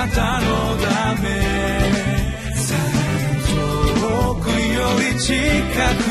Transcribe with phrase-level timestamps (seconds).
[0.00, 1.28] なたのため。
[4.00, 5.34] 遠くより近
[6.04, 6.09] く。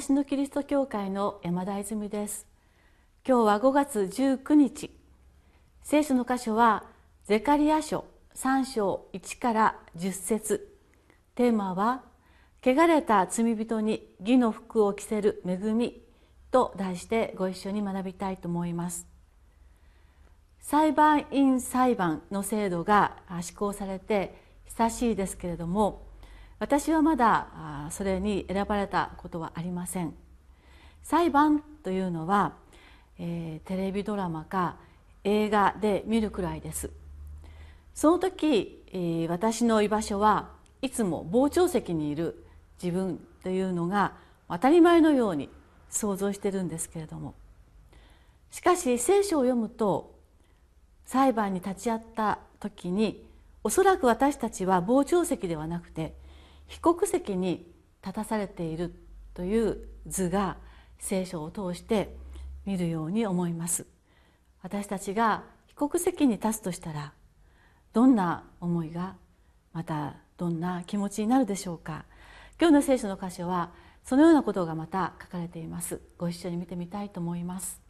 [0.00, 2.46] 習志野キリスト教会の山田泉です。
[3.28, 4.90] 今日は5月19日。
[5.82, 6.84] 聖書の箇所は
[7.26, 10.74] ゼカリア書3章1から10節。
[11.34, 12.02] テーマは
[12.64, 16.00] 汚れた罪人に義の服を着せる恵み
[16.50, 19.06] と題してご一緒に学びたいと思います。
[20.60, 26.06] 裁判員裁判の制度が施行されて久しいですけれども
[26.60, 30.14] 私はまだそれに選ばれたことはありません。
[31.02, 32.52] 裁判というのは、
[33.18, 34.76] えー、テレビドラマか
[35.24, 36.90] 映画で見るくらいです。
[37.94, 40.50] その時、えー、私の居場所は
[40.82, 42.44] いつも傍聴席にいる
[42.80, 44.12] 自分というのが
[44.50, 45.48] 当たり前のように
[45.88, 47.34] 想像してるんですけれども。
[48.50, 50.14] しかし聖書を読むと
[51.06, 53.24] 裁判に立ち会った時に
[53.64, 56.19] おそらく私たちは傍聴席ではなくて
[56.70, 57.66] 被告席に
[58.02, 58.94] 立たされている
[59.34, 60.56] という図が
[60.98, 62.16] 聖書を通して
[62.64, 63.86] 見るように思います。
[64.62, 67.12] 私たちが被告席に立つとしたら
[67.92, 69.16] どんな思いが
[69.72, 72.04] またどんな気持ちになるでしょうか。
[72.58, 73.72] 今日の聖書の箇所は
[74.04, 76.00] そのようなことがまた書かれています。
[76.18, 77.89] ご一緒に見てみたいと思います。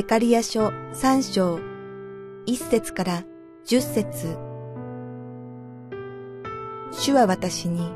[0.00, 1.56] ゼカリア書3章
[2.46, 3.24] 1節から
[3.66, 4.38] 10節
[6.90, 7.92] 主は私に、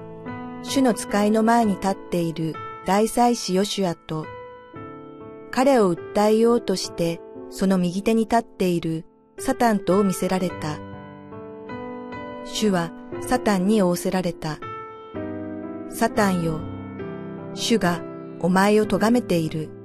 [0.62, 4.26] 主の使いの前に立っている大祭司ヨシュアと、
[5.50, 9.06] 彼を訴えようとしてその右手に立っている
[9.38, 10.78] サタンとを見せられた。
[12.44, 12.92] 主は
[13.26, 14.58] サタンに仰せられた。
[15.88, 16.60] サタンよ、
[17.54, 18.02] 主が
[18.40, 19.83] お前を咎めている。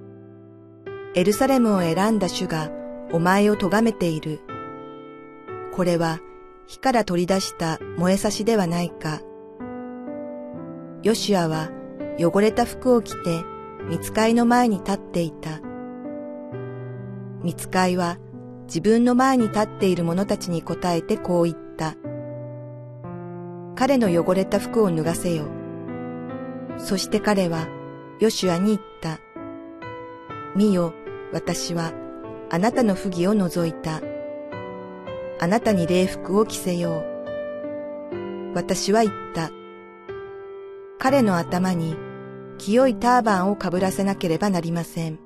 [1.15, 2.69] エルサレムを選んだ主が
[3.11, 4.41] お前を咎めている。
[5.73, 6.19] これは
[6.67, 9.21] 火から取り出した燃え差しではないか。
[11.01, 11.71] ヨシュアは
[12.19, 13.43] 汚れた服を着て
[13.87, 15.61] 見つかいの前に立っていた。
[17.41, 18.17] 見つかいは
[18.65, 21.95] 自分の前に立っている者たちに答えてこう言った。
[23.75, 25.45] 彼の汚れた服を脱がせよ。
[26.77, 27.67] そして彼は
[28.19, 29.19] ヨシュアに言った。
[30.55, 30.93] 見よ、
[31.31, 31.93] 私は
[32.49, 34.01] あなたの不義を除いた。
[35.39, 37.03] あなたに礼服を着せよ
[38.11, 38.53] う。
[38.55, 39.51] 私は言った。
[40.97, 41.95] 彼の頭に
[42.57, 45.19] 清いターバンをかぶらせなければなりません。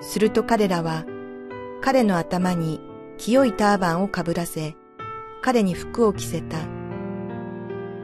[0.00, 1.04] すると彼らは
[1.80, 2.80] 彼の頭に
[3.16, 4.76] 清いターバンをかぶらせ、
[5.42, 6.58] 彼に服を着せた。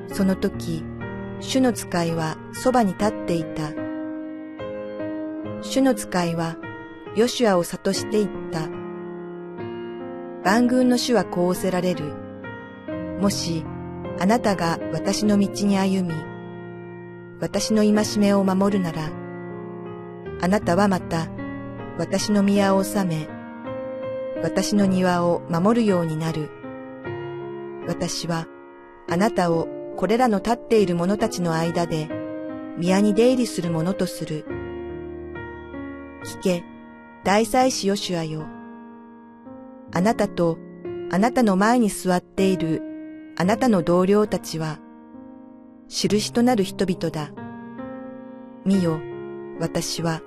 [0.09, 0.85] その時、
[1.41, 3.86] 主の使いはそばに立っていた。
[5.63, 6.57] 主の使いは、
[7.17, 8.69] ヨシュアを諭して言った。
[10.45, 12.13] 万軍の主はこうおせられる。
[13.21, 13.65] もし、
[14.21, 16.15] あなたが私の道に歩み、
[17.41, 19.11] 私の戒めを守るなら、
[20.41, 21.29] あなたはまた、
[21.99, 23.29] 私の宮を治め、
[24.43, 26.51] 私の庭を守るようになる。
[27.89, 28.47] 私は、
[29.09, 32.09] あなたをこれらの立っている者たちの間で、
[32.77, 34.45] 宮に出入りする者とする。
[36.27, 36.65] 聞け、
[37.23, 38.45] 大祭司ヨシュアよ。
[39.95, 40.59] あなたと
[41.13, 42.83] あなたの前に座っている
[43.37, 44.81] あなたの同僚たちは、
[45.87, 47.31] 印となる人々だ。
[48.65, 48.99] 見よ、
[49.61, 50.21] 私は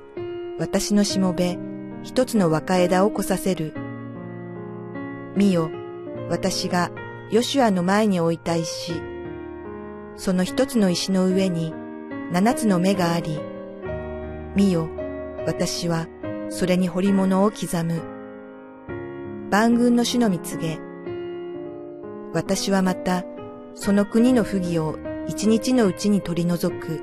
[0.57, 1.57] 私のしもべ
[2.01, 3.73] 一つの若枝を越させる。
[5.35, 5.69] 見よ、
[6.29, 6.91] 私が
[7.29, 8.93] ヨシュアの前に置いた石。
[10.15, 11.73] その一つの石の上に
[12.31, 13.37] 七つの目があり、
[14.55, 14.89] 見よ、
[15.45, 16.07] 私は
[16.49, 18.01] それに彫り物を刻む。
[19.49, 20.79] 万軍の主の見告げ。
[22.33, 23.23] 私はまた
[23.73, 24.97] その国の不義を
[25.27, 27.01] 一日のうちに取り除く。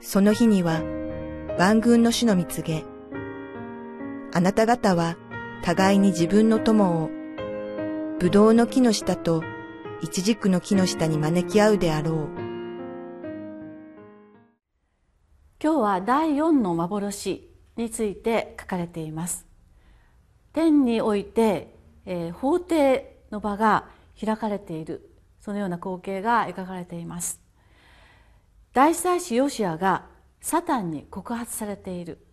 [0.00, 0.82] その日には
[1.58, 2.84] 万軍の主の見告げ。
[4.32, 5.16] あなた方は
[5.62, 7.10] 互いに自分の友を、
[8.20, 9.42] 葡萄の木の下と
[10.00, 12.47] 一軸の木の下に招き合うであろう。
[15.60, 19.44] 今日は第4の幻について書かれています。
[20.52, 21.74] 天において、
[22.06, 23.88] えー、法廷の場が
[24.24, 25.10] 開かれている。
[25.40, 27.40] そのような光景が描かれています。
[28.72, 30.06] 大祭司ヨシアが
[30.40, 32.24] サタンに告発されている。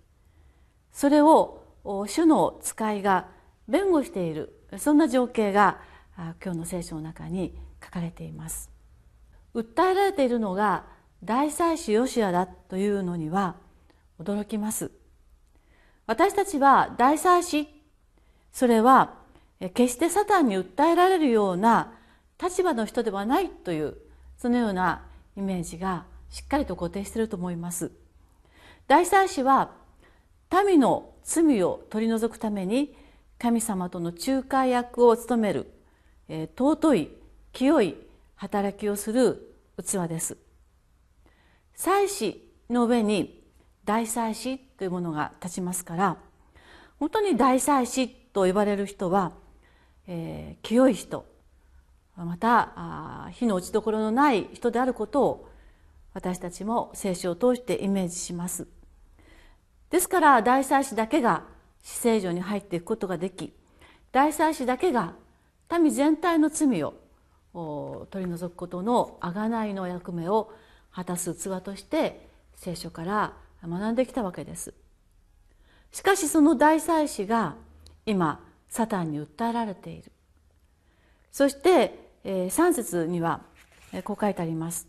[0.91, 3.27] それを主の使いが
[3.67, 4.67] 弁護している。
[4.77, 5.79] そんな情景が
[6.15, 8.69] 今日の聖書の中に書かれています。
[9.55, 10.93] 訴えられているのが
[11.25, 13.55] 大祭司ヨシアだというのには
[14.19, 14.91] 驚きます。
[16.05, 17.67] 私たちは大祭司
[18.51, 19.15] それは
[19.73, 21.93] 決してサタンに訴えられるような
[22.41, 23.97] 立場の人ではないという
[24.37, 25.03] そのような
[25.35, 27.91] イメージがしっかりと固定していると思います。
[28.87, 29.71] 大祭司は
[30.65, 32.95] 民の罪を取り除くために
[33.39, 35.71] 神様との仲介役を務める、
[36.29, 37.11] えー、尊い
[37.51, 37.95] 清い
[38.35, 40.44] 働きをする器です。
[41.75, 43.43] 祭司の上に
[43.83, 46.17] 大祭司というものが立ちますから
[46.99, 49.33] 本当に大祭司と呼ばれる人は、
[50.07, 51.25] えー、清い人
[52.17, 55.49] また火の打ちどころのない人であることを
[56.13, 58.67] 私たちも聖書を通してイメージします。
[59.89, 61.43] ですから大祭司だけが
[61.83, 63.53] 死聖所に入っていくことができ
[64.11, 65.13] 大祭司だけが
[65.69, 66.93] 民全体の罪を
[68.11, 70.51] 取り除くことの贖いの役目を
[70.95, 74.73] 果たす器として聖書から学んできたわけです。
[75.91, 77.55] しかしその大祭司が
[78.05, 80.11] 今サタンに訴えられている。
[81.31, 83.41] そして3節には
[84.05, 84.87] こう書いてあります。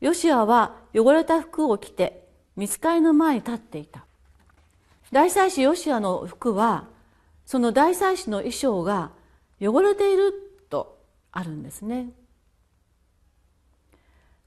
[0.00, 2.26] ヨシアは汚れた服を着て
[2.56, 4.06] 見つかりの前に立っていた。
[5.12, 6.86] 大祭司ヨシアの服は
[7.44, 9.10] その大祭司の衣装が
[9.60, 10.32] 汚れている
[10.70, 11.02] と
[11.32, 12.10] あるんですね。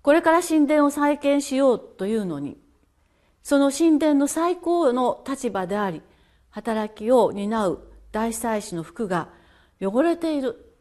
[0.01, 2.57] これから神殿を再建しようというのに
[3.43, 6.01] その神殿の最高の立場であり
[6.49, 9.29] 働きを担う大祭司の服が
[9.79, 10.73] 汚れている。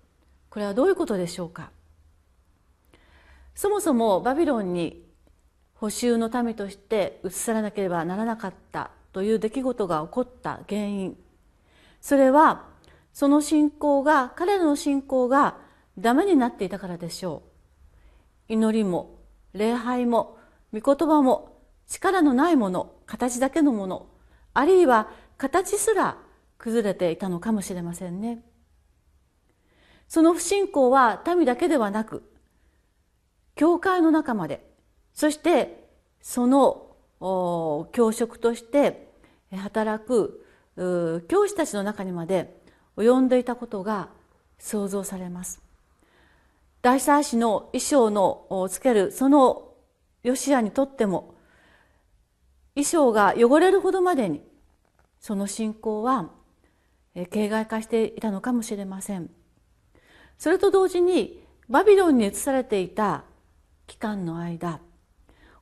[0.50, 1.70] これはどういうことでしょうか？
[3.54, 5.06] そもそもバビロンに
[5.74, 11.16] 補修の民として移されなければならなかったという出来事が起こった原因。
[12.00, 12.66] それは
[13.12, 15.56] その信仰が彼らの信仰が
[15.98, 17.49] ダメになっていたからでしょう。
[18.50, 19.20] 祈りも
[19.52, 20.36] 礼拝も
[20.72, 24.08] 御言葉も力のないもの形だけのもの
[24.54, 25.08] あるいは
[25.38, 26.18] 形すら
[26.58, 28.44] 崩れていたのかもしれませんね。
[30.08, 32.24] その不信仰は民だけではなく
[33.54, 34.68] 教会の中まで
[35.14, 35.88] そして
[36.20, 36.96] その
[37.92, 39.08] 教職として
[39.52, 40.44] 働く
[41.28, 42.60] 教師たちの中にまで
[42.96, 44.08] 及んでいたことが
[44.58, 45.69] 想像されます。
[46.82, 49.74] 大祭司の衣装のつけるその
[50.22, 51.34] ヨシアにとっても
[52.74, 54.42] 衣装が汚れるほどまでに
[55.18, 56.30] その信仰は
[57.14, 59.30] 形骸化していたのかもしれません。
[60.38, 63.24] それと同時にバビロンに移されていた
[63.86, 64.80] 期間の間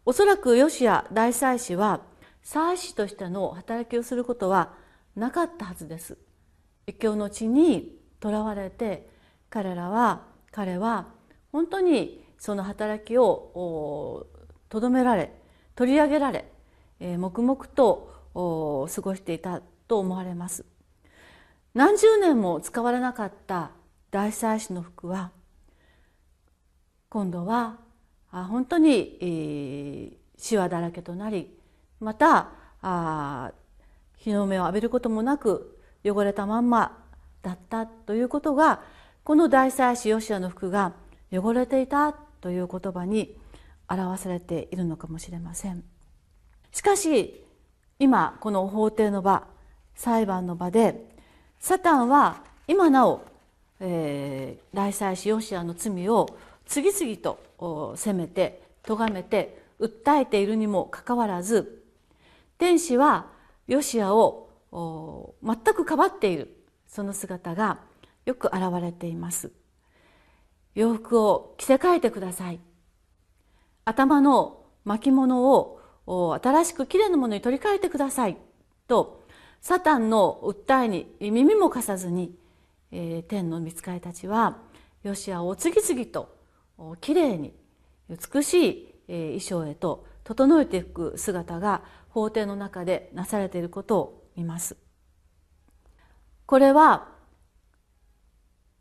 [0.05, 2.00] おそらくヨシア大祭司は
[2.43, 4.75] 祭司としての働きをすることは
[5.17, 6.17] なかったはずです。
[6.87, 9.09] 異教の地にとらわれて
[9.50, 11.06] 彼らは彼は
[11.53, 14.27] 本当にその働きを
[14.69, 15.33] とどめられ
[15.75, 16.50] 取り上げられ
[17.00, 20.65] え黙々と過ごしていたと思われます。
[21.75, 23.70] 何十年も使われなかった
[24.11, 25.31] 大祭司の服は
[27.08, 27.79] 今度は
[28.31, 31.56] 本当に、えー、シワだらけとなり
[32.01, 32.51] また
[32.82, 33.53] あ
[34.17, 37.05] 日の目を浴びることもなく汚れたまんま
[37.43, 38.82] だったということが
[39.29, 40.94] この大祭司ヨシアの服が
[41.31, 43.37] 汚れていたという言葉に
[43.87, 45.85] 表されているのかもしれません。
[46.73, 47.44] しかし
[47.99, 49.47] 今この法廷の場
[49.94, 51.11] 裁判の場で
[51.61, 53.20] サタンは今なお、
[53.81, 61.85] えー、大祭司ヨシアの罪を次々と責めて咎めて訴えているにもかかわらず
[62.56, 63.27] 天使は
[63.67, 64.49] ヨシアを
[65.43, 67.87] 全くかばっているその姿が
[68.29, 69.51] よく現れています。
[70.75, 72.61] 洋服を着せ替えてください。
[73.87, 75.81] 頭の巻物を
[76.43, 78.37] 新しくきれいなものに取り替えてください。
[78.87, 79.25] と
[79.63, 82.37] サタンの訴えに耳も貸さずに、
[82.93, 84.58] えー、天の御使いたちは
[85.03, 86.37] ヨシアを次々と
[87.01, 87.55] きれいに
[88.11, 94.77] 美しい衣装へと整えていく姿が法廷の中でなされていることを見ます。
[96.44, 97.17] これは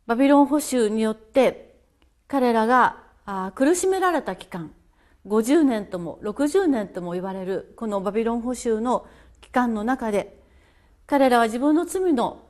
[0.08, 1.74] バビロン捕囚によって
[2.28, 2.96] 彼らが
[3.54, 4.72] 苦しめられた期間
[5.26, 9.06] 50年とも60年とも言われるこのバビロン捕囚の
[9.42, 10.38] 期間の中で
[11.06, 12.42] 彼らは自分の罪の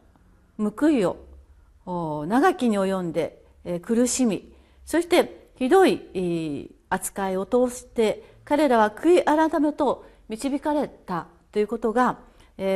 [0.56, 3.42] 報いを長きに及んで
[3.82, 4.52] 苦しみ
[4.86, 12.20] そしてひどい扱いを通して彼らは悔い改めと導かれたということが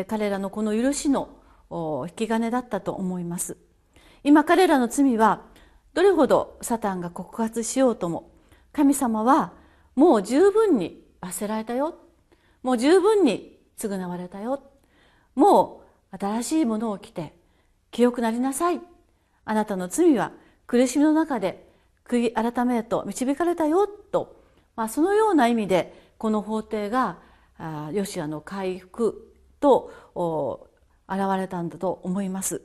[0.08, 1.28] 彼らのこの許しの
[2.10, 3.56] 引き金だったと思います。
[4.24, 5.42] 今彼らの罪は
[5.94, 8.30] どれほどサタンが告発しようとも
[8.72, 9.52] 神様は
[9.94, 11.96] もう十分に罰せられたよ。
[12.62, 14.62] もう十分に償われたよ。
[15.34, 17.34] もう新しいものを着て
[17.90, 18.80] 清くなりなさい。
[19.44, 20.32] あなたの罪は
[20.66, 21.68] 苦しみの中で
[22.06, 23.86] 悔い改めへと導かれたよ。
[23.86, 24.40] と、
[24.76, 27.18] まあ、そのような意味でこの法廷が
[27.92, 29.90] ヨシアの回復と
[31.08, 32.62] 現れたんだと思います。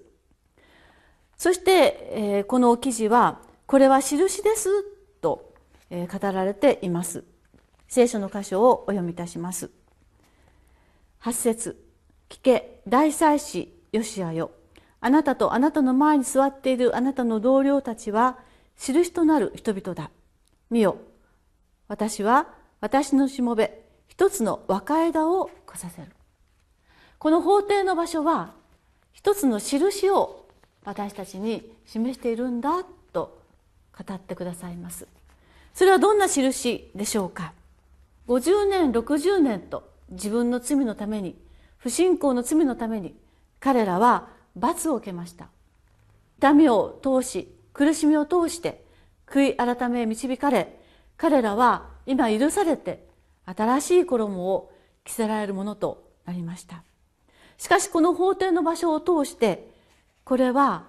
[1.38, 4.70] そして、えこの記事はこれは印です
[5.22, 5.54] と、
[5.90, 7.24] え語られています。
[7.88, 9.70] 聖書の箇所をお読みいたします。
[11.22, 11.84] 8節。
[12.30, 14.52] 聞け大祭司ヨシアよ。
[15.00, 18.38] あなたとあなたの前に座っているあなたの同僚たちは
[18.78, 20.10] 印となる人々だ。
[20.70, 20.98] 見よ。
[21.88, 22.48] 私は
[22.82, 26.08] 私のしもべ一つの若枝を来させる。
[27.20, 28.54] この法廷の場所は
[29.14, 30.47] 一つの印を
[30.88, 33.42] 私たちに示しているんだと
[34.08, 35.06] 語ってくださいます。
[35.74, 37.52] それはどんな印でしょうか
[38.30, 41.38] ？50年60年と自分の罪のために
[41.76, 43.14] 不信仰の罪のために
[43.60, 45.50] 彼らは罰を受けました。
[46.38, 48.82] 痛みを通し苦しみを通して
[49.28, 50.80] 悔い改め導かれ
[51.18, 53.06] 彼らは今許されて
[53.46, 54.72] 新しい衣を
[55.04, 56.82] 着せられるものとなりました。
[57.58, 59.76] しかしこの法廷の場所を通して
[60.28, 60.84] これは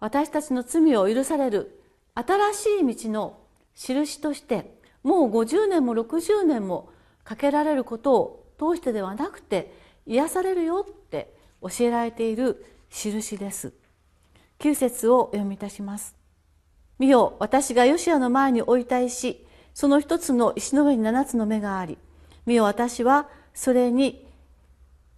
[0.00, 1.80] 私たちの罪を許される
[2.14, 3.38] 新しい道の
[3.76, 4.74] 印として
[5.04, 6.90] もう50年も60年も
[7.22, 9.72] かけられることを通してではなくて
[10.04, 13.72] 癒されるよって教えられている印です。
[14.58, 16.16] 9節をお読みいたします。
[16.98, 21.98] 見よ私がヨシアの前に置いた石その一つの石の上に七つの目があり。
[22.46, 24.26] 見よ私はそれに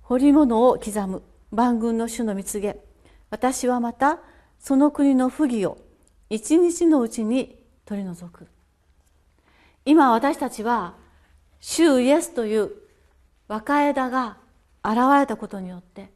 [0.03, 1.23] 彫り物を刻む。
[1.51, 2.85] 万軍の主の蜜げ。
[3.31, 4.19] 私はまた
[4.59, 5.79] その国の不義を
[6.31, 8.47] 一日のうちに取り除く。
[9.85, 10.95] 今私たちは
[11.61, 12.73] 主イエスという
[13.49, 14.37] 若枝が
[14.85, 16.11] 現れたことによって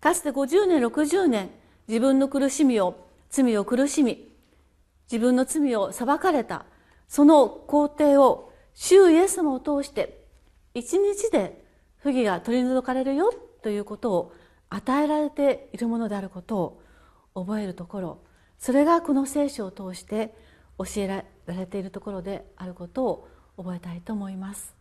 [0.00, 1.50] かつて50年60年
[1.88, 4.28] 自分の苦しみを罪を苦しみ
[5.10, 6.64] 自分の罪を裁かれた
[7.08, 10.24] その工程を主イエス様を通して
[10.74, 11.64] 一日で
[11.96, 14.32] 不義が取り除かれるよということを
[14.70, 16.80] 与えられているものであること
[17.34, 18.18] を覚えるところ
[18.58, 20.34] それがこの聖書を通して
[20.78, 24.77] 教えられているところであることを覚えたいと思います。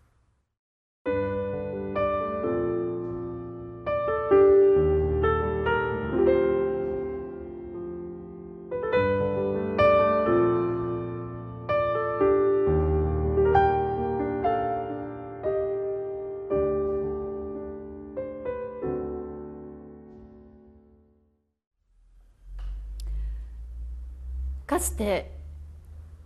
[24.67, 25.31] かつて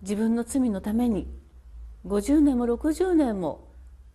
[0.01, 1.27] 自分の罪のために
[2.07, 3.67] 50年も60年も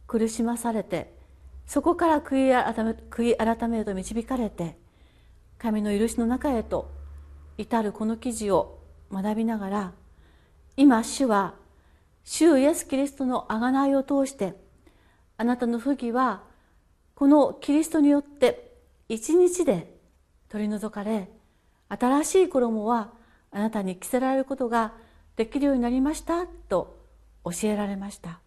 [0.09, 1.15] 苦しまされて
[1.67, 4.77] そこから悔い改め悔い改めへと導かれて
[5.59, 6.91] 神の許しの中へと
[7.57, 8.81] 至るこの記事を
[9.13, 9.93] 学びながら
[10.77, 11.55] 今主は
[12.25, 14.55] 主イエス・キリストの贖いを通して
[15.37, 16.43] あなたの不義は
[17.15, 18.73] このキリストによって
[19.09, 19.97] 一日で
[20.49, 21.31] 取り除かれ
[21.89, 23.11] 新しい衣は
[23.51, 24.93] あなたに着せられることが
[25.37, 26.47] できるようになりました？
[26.47, 26.99] と
[27.45, 28.41] 教えられました。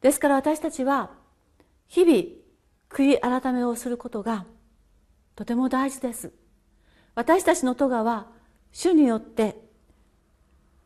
[0.00, 1.10] ですから私たちは
[1.88, 2.18] 日々
[2.88, 4.46] 悔い改めをすることが
[5.36, 6.32] とても大事です。
[7.14, 8.26] 私たちの咎は
[8.72, 9.56] 主によって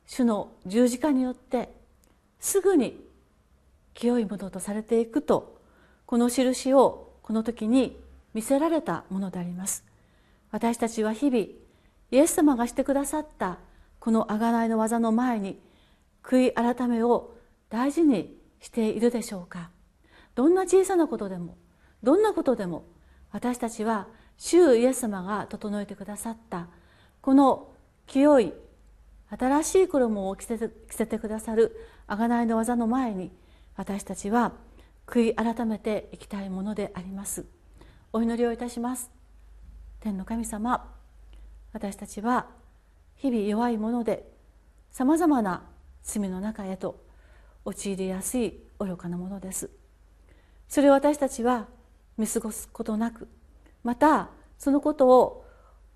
[0.07, 1.71] 主の十字架によって
[2.41, 3.01] すぐに
[3.95, 5.61] 清いものとされていくと
[6.07, 7.99] この印をこの時に
[8.35, 9.85] 見せられたものであります。
[10.51, 11.47] 私たちは日々
[12.15, 13.59] イエス様がしてくださった
[13.99, 15.61] この贖いの技の前に
[16.23, 17.35] 悔い改めを
[17.71, 19.71] 大事にしているでしょうか。
[20.37, 21.57] どんな小さなことでも
[22.05, 22.85] どんなことでも
[23.33, 24.07] 私たちは
[24.37, 26.69] 主イエス様が整えてくださった
[27.21, 27.73] この
[28.07, 28.53] 清い
[29.29, 33.33] 新しい衣を着せて着せてくださる贖いの技の前に
[33.75, 34.53] 私たちは
[35.09, 37.45] 悔い改めていきたいものであります。
[38.13, 39.11] お祈りをいたします。
[39.99, 40.94] 天の神様
[41.75, 42.47] 私たちは
[43.17, 44.25] 日々弱いもので
[44.91, 45.65] さまざまな
[46.03, 47.05] 罪の中へと
[47.65, 49.69] 陥りやすい愚かなものです。
[50.69, 51.67] それを私たちは
[52.17, 53.29] 見過ごすことなく
[53.83, 55.45] またそのこと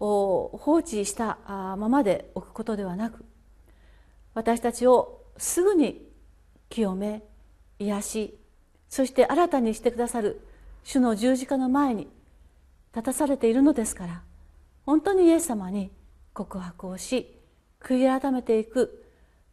[0.01, 3.25] を放置したままでおくことではなく
[4.35, 6.07] 私たちをすぐに
[6.69, 7.23] 清め
[7.79, 8.39] 癒し
[8.89, 10.41] そして新たにしてくださる
[10.85, 12.09] 主の十字架の前に
[12.95, 14.23] 立たされているのですから
[14.88, 15.90] 本当にイエス様に
[16.33, 17.37] 告白をし
[17.78, 19.04] 悔い改めていく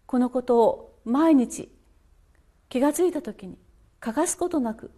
[0.06, 1.70] このことを毎日
[2.70, 3.58] 気が付いた時に
[4.00, 4.92] 欠かすことなく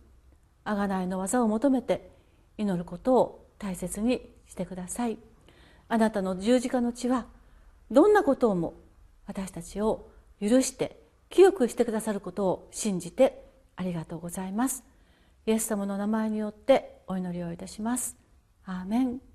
[0.63, 2.11] 贖いの技を求めて
[2.55, 5.17] 祈ることを大切にしてください。
[5.89, 7.25] あなたの十字架の血は
[7.89, 8.75] どんなことをも
[9.25, 10.07] 私たちを
[10.39, 11.01] 許して
[11.31, 13.43] 清くしてくださることを信じて
[13.75, 14.83] ありがとうございます。
[15.47, 18.15] イエス様の名前によってお祈りをいたします。
[18.65, 19.26] アーメン。